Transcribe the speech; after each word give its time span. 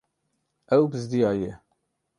Ew 0.75 0.83
bizdiyaye. 0.91 1.51